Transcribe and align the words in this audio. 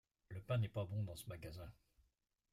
Le 0.29 0.41
pain 0.41 0.57
n’est 0.57 0.67
pas 0.67 0.83
bon 0.83 1.03
dans 1.03 1.15
ce 1.15 1.27
magasin. 1.29 1.71